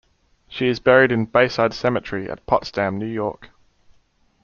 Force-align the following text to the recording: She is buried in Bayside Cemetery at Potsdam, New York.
She 0.47 0.67
is 0.67 0.79
buried 0.79 1.11
in 1.11 1.25
Bayside 1.25 1.75
Cemetery 1.75 2.27
at 2.27 2.43
Potsdam, 2.47 2.97
New 2.97 3.05
York. 3.05 3.51